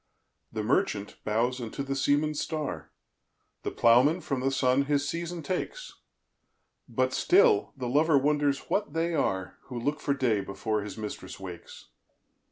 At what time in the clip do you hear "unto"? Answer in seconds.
1.61-1.83